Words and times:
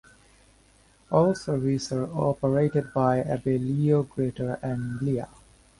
All 1.11 1.35
services 1.35 1.91
are 1.91 2.05
operated 2.11 2.91
by 2.91 3.21
Abellio 3.21 4.09
Greater 4.09 4.57
Anglia. 4.63 5.29